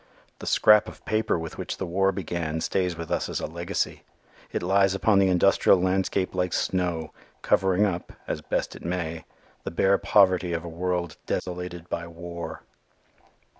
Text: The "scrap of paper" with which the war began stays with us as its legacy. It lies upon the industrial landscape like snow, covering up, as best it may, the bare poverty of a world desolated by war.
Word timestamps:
The 0.39 0.47
"scrap 0.47 0.87
of 0.87 1.05
paper" 1.05 1.37
with 1.37 1.59
which 1.59 1.77
the 1.77 1.85
war 1.85 2.11
began 2.11 2.59
stays 2.61 2.97
with 2.97 3.11
us 3.11 3.29
as 3.29 3.39
its 3.39 3.51
legacy. 3.51 4.01
It 4.51 4.63
lies 4.63 4.95
upon 4.95 5.19
the 5.19 5.27
industrial 5.27 5.79
landscape 5.79 6.33
like 6.33 6.53
snow, 6.53 7.11
covering 7.43 7.85
up, 7.85 8.11
as 8.27 8.41
best 8.41 8.75
it 8.75 8.83
may, 8.83 9.25
the 9.63 9.69
bare 9.69 9.99
poverty 9.99 10.53
of 10.53 10.63
a 10.65 10.67
world 10.67 11.17
desolated 11.27 11.87
by 11.87 12.07
war. 12.07 12.63